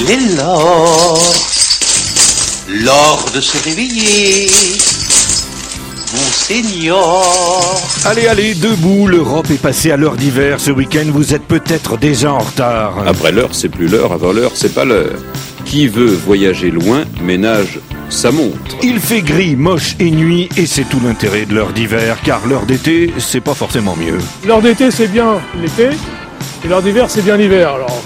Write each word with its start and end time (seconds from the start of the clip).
Il 0.00 0.10
est 0.10 0.36
l'heure 2.68 3.24
de 3.34 3.40
se 3.40 3.64
réveiller. 3.64 4.46
Monseigneur. 6.12 7.24
Allez, 8.04 8.28
allez, 8.28 8.54
debout, 8.54 9.08
l'Europe 9.08 9.50
est 9.50 9.60
passée 9.60 9.90
à 9.90 9.96
l'heure 9.96 10.14
d'hiver 10.14 10.60
ce 10.60 10.70
week-end, 10.70 11.04
vous 11.08 11.34
êtes 11.34 11.42
peut-être 11.42 11.96
déjà 11.98 12.32
en 12.32 12.38
retard. 12.38 13.02
Après 13.08 13.32
l'heure, 13.32 13.50
c'est 13.52 13.68
plus 13.68 13.88
l'heure, 13.88 14.12
avant 14.12 14.32
l'heure, 14.32 14.52
c'est 14.54 14.72
pas 14.72 14.84
l'heure. 14.84 15.18
Qui 15.64 15.88
veut 15.88 16.14
voyager 16.14 16.70
loin 16.70 17.02
ménage 17.20 17.80
sa 18.08 18.30
montre. 18.30 18.76
Il 18.82 19.00
fait 19.00 19.22
gris, 19.22 19.56
moche 19.56 19.96
et 19.98 20.12
nuit, 20.12 20.48
et 20.56 20.66
c'est 20.66 20.88
tout 20.88 21.00
l'intérêt 21.04 21.44
de 21.44 21.54
l'heure 21.54 21.72
d'hiver, 21.72 22.18
car 22.24 22.46
l'heure 22.46 22.66
d'été, 22.66 23.12
c'est 23.18 23.40
pas 23.40 23.54
forcément 23.54 23.96
mieux. 23.96 24.18
L'heure 24.46 24.62
d'été, 24.62 24.92
c'est 24.92 25.08
bien 25.08 25.40
l'été, 25.60 25.88
et 26.64 26.68
l'heure 26.68 26.82
d'hiver, 26.82 27.10
c'est 27.10 27.22
bien 27.22 27.36
l'hiver. 27.36 27.74
Alors, 27.74 28.00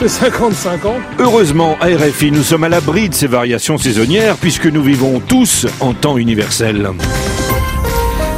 c'est 0.00 0.08
55 0.08 0.86
ans. 0.86 0.96
Heureusement, 1.18 1.76
à 1.78 1.88
RFI, 1.88 2.32
nous 2.32 2.42
sommes 2.42 2.64
à 2.64 2.70
l'abri 2.70 3.10
de 3.10 3.14
ces 3.14 3.26
variations 3.26 3.76
saisonnières, 3.76 4.36
puisque 4.36 4.64
nous 4.64 4.82
vivons 4.82 5.20
tous 5.20 5.66
en 5.80 5.92
temps 5.92 6.16
universel. 6.16 6.88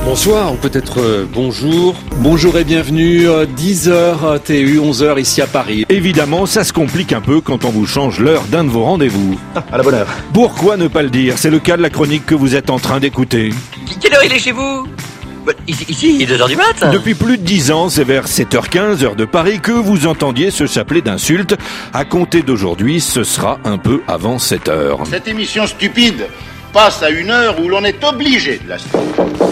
Bonsoir, 0.04 0.54
ou 0.54 0.56
peut-être 0.56 1.00
euh, 1.00 1.24
bonjour. 1.32 1.94
Bonjour 2.16 2.58
et 2.58 2.64
bienvenue, 2.64 3.28
10h 3.28 4.42
TU, 4.42 4.80
11h 4.80 5.20
ici 5.20 5.40
à 5.40 5.46
Paris. 5.46 5.86
Évidemment, 5.88 6.46
ça 6.46 6.64
se 6.64 6.72
complique 6.72 7.12
un 7.12 7.20
peu 7.20 7.40
quand 7.40 7.64
on 7.64 7.70
vous 7.70 7.86
change 7.86 8.18
l'heure 8.18 8.42
d'un 8.50 8.64
de 8.64 8.68
vos 8.68 8.82
rendez-vous. 8.82 9.38
À 9.70 9.76
la 9.76 9.84
bonne 9.84 9.94
heure. 9.94 10.08
Pourquoi 10.34 10.76
ne 10.76 10.88
pas 10.88 11.02
le 11.02 11.10
dire? 11.10 11.38
C'est 11.38 11.50
le 11.50 11.60
cas 11.60 11.76
de 11.76 11.82
la 11.82 11.90
chronique 11.90 12.26
que 12.26 12.34
vous 12.34 12.56
êtes 12.56 12.70
en 12.70 12.80
train 12.80 12.98
d'écouter. 12.98 13.50
Quelle 14.00 14.14
heure 14.14 14.24
il 14.24 14.32
est 14.32 14.40
chez 14.40 14.52
vous? 14.52 14.88
Bah, 15.44 15.52
Ici, 15.66 15.86
ici, 15.88 16.16
il 16.20 16.30
est 16.30 16.36
2h 16.36 16.48
du 16.48 16.56
mat 16.56 16.92
Depuis 16.92 17.14
plus 17.14 17.38
de 17.38 17.42
10 17.42 17.70
ans, 17.72 17.88
c'est 17.88 18.04
vers 18.04 18.26
7h15, 18.26 19.04
heure 19.04 19.16
de 19.16 19.24
Paris, 19.24 19.60
que 19.60 19.72
vous 19.72 20.06
entendiez 20.06 20.50
ce 20.50 20.66
chapelet 20.66 21.00
d'insultes. 21.00 21.56
À 21.92 22.04
compter 22.04 22.42
d'aujourd'hui, 22.42 23.00
ce 23.00 23.24
sera 23.24 23.58
un 23.64 23.78
peu 23.78 24.00
avant 24.08 24.36
7h. 24.36 25.04
Cette 25.08 25.28
émission 25.28 25.66
stupide 25.66 26.26
passe 26.72 27.02
à 27.02 27.10
une 27.10 27.30
heure 27.30 27.60
où 27.60 27.68
l'on 27.68 27.84
est 27.84 28.02
obligé 28.02 28.58
de 28.64 28.68
la 28.68 28.78
suivre. 28.78 28.98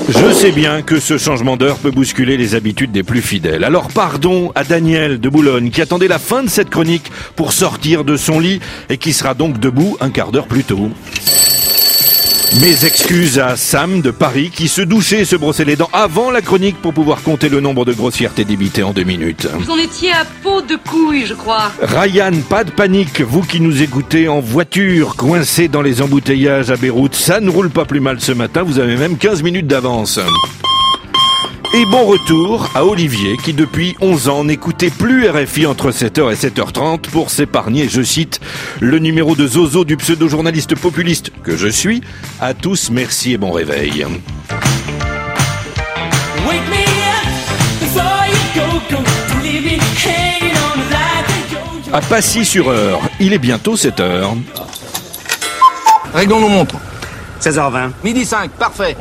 Je 0.08 0.32
sais 0.32 0.50
bien 0.52 0.82
que 0.82 0.98
ce 0.98 1.18
changement 1.18 1.56
d'heure 1.56 1.76
peut 1.76 1.90
bousculer 1.90 2.36
les 2.36 2.54
habitudes 2.54 2.92
des 2.92 3.02
plus 3.02 3.20
fidèles. 3.20 3.62
Alors 3.62 3.88
pardon 3.88 4.50
à 4.54 4.64
Daniel 4.64 5.20
de 5.20 5.28
Boulogne 5.28 5.70
qui 5.70 5.82
attendait 5.82 6.08
la 6.08 6.18
fin 6.18 6.42
de 6.42 6.48
cette 6.48 6.70
chronique 6.70 7.12
pour 7.36 7.52
sortir 7.52 8.04
de 8.04 8.16
son 8.16 8.40
lit 8.40 8.60
et 8.88 8.96
qui 8.96 9.12
sera 9.12 9.34
donc 9.34 9.58
debout 9.60 9.96
un 10.00 10.10
quart 10.10 10.32
d'heure 10.32 10.46
plus 10.46 10.64
tôt. 10.64 10.90
Mes 12.58 12.84
excuses 12.84 13.38
à 13.38 13.56
Sam 13.56 14.00
de 14.00 14.10
Paris 14.10 14.50
qui 14.52 14.66
se 14.66 14.82
douchait 14.82 15.20
et 15.20 15.24
se 15.24 15.36
brossait 15.36 15.64
les 15.64 15.76
dents 15.76 15.88
avant 15.92 16.32
la 16.32 16.42
chronique 16.42 16.76
pour 16.82 16.92
pouvoir 16.92 17.22
compter 17.22 17.48
le 17.48 17.60
nombre 17.60 17.84
de 17.84 17.92
grossièretés 17.92 18.44
débitées 18.44 18.82
en 18.82 18.92
deux 18.92 19.04
minutes. 19.04 19.46
Vous 19.54 19.70
en 19.70 19.78
étiez 19.78 20.10
à 20.10 20.24
peau 20.42 20.60
de 20.60 20.74
couille, 20.74 21.26
je 21.26 21.34
crois. 21.34 21.70
Ryan, 21.80 22.32
pas 22.48 22.64
de 22.64 22.72
panique, 22.72 23.20
vous 23.20 23.42
qui 23.42 23.60
nous 23.60 23.82
écoutez 23.82 24.26
en 24.26 24.40
voiture, 24.40 25.14
coincé 25.14 25.68
dans 25.68 25.80
les 25.80 26.02
embouteillages 26.02 26.70
à 26.70 26.76
Beyrouth, 26.76 27.14
ça 27.14 27.38
ne 27.38 27.50
roule 27.50 27.70
pas 27.70 27.84
plus 27.84 28.00
mal 28.00 28.20
ce 28.20 28.32
matin, 28.32 28.64
vous 28.64 28.80
avez 28.80 28.96
même 28.96 29.16
15 29.16 29.44
minutes 29.44 29.68
d'avance. 29.68 30.18
Et 31.72 31.84
bon 31.86 32.04
retour 32.04 32.68
à 32.74 32.84
Olivier 32.84 33.36
qui 33.36 33.52
depuis 33.52 33.96
11 34.00 34.28
ans 34.28 34.42
n'écoutait 34.42 34.90
plus 34.90 35.28
RFI 35.28 35.66
entre 35.66 35.92
7h 35.92 36.32
et 36.32 36.34
7h30 36.34 37.02
pour 37.10 37.30
s'épargner, 37.30 37.88
je 37.88 38.02
cite, 38.02 38.40
le 38.80 38.98
numéro 38.98 39.36
de 39.36 39.46
Zozo 39.46 39.84
du 39.84 39.96
pseudo-journaliste 39.96 40.74
populiste 40.74 41.30
que 41.44 41.56
je 41.56 41.68
suis. 41.68 42.00
À 42.40 42.54
tous, 42.54 42.90
merci 42.90 43.34
et 43.34 43.38
bon 43.38 43.52
réveil. 43.52 44.04
Wake 46.44 46.60
me 46.70 46.82
up 46.82 47.28
before 47.80 48.26
you 48.26 48.34
go, 48.56 48.62
go. 48.90 48.96
Don't 49.28 49.42
leave 49.44 49.64
me 49.64 49.78
hanging 49.78 50.56
on 50.56 50.76
like 50.90 51.28
a 51.30 51.52
yo-yo. 51.52 51.94
À 51.94 52.00
Passy-sur-Eure, 52.00 53.00
il 53.20 53.32
est 53.32 53.38
bientôt 53.38 53.76
7h. 53.76 54.36
Réglons 56.12 56.40
nos 56.40 56.48
montres. 56.48 56.80
16h20. 57.40 57.90
Midi 58.02 58.24
5, 58.24 58.50
parfait. 58.50 58.96